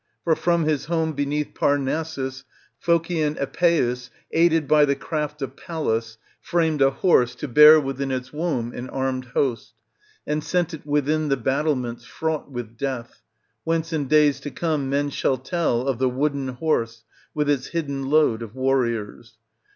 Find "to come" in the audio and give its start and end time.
14.39-14.89